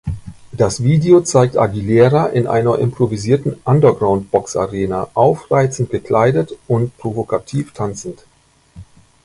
[0.51, 8.25] Das Video zeigt Aguilera in einer improvisierten "Underground"-Boxarena aufreizend gekleidet und provokativ tanzend.